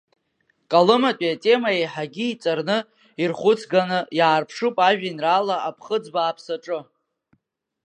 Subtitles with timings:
[0.71, 2.77] Калыматәи атема еиҳагьы иҵарны,
[3.21, 6.79] ирхәыцганы иаарԥшуп ажәеинраала Аԥхыӡ бааԥсы аҿы.